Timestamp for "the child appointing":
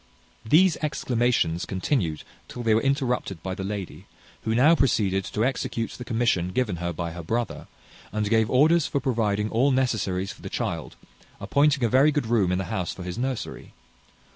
10.41-11.83